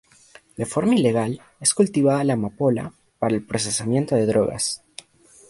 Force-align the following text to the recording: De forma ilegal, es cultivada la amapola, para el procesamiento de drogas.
De 0.57 0.65
forma 0.65 0.95
ilegal, 0.95 1.39
es 1.59 1.75
cultivada 1.75 2.23
la 2.23 2.33
amapola, 2.33 2.91
para 3.19 3.35
el 3.35 3.45
procesamiento 3.45 4.15
de 4.15 4.25
drogas. 4.25 4.83